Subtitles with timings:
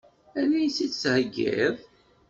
[0.39, 1.75] Ad iyi-tt-id-theggiḍ?